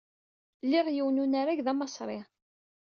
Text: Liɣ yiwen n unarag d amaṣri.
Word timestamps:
Liɣ 0.69 0.87
yiwen 0.91 1.15
n 1.21 1.21
unarag 1.23 1.59
d 1.65 1.67
amaṣri. 1.71 2.19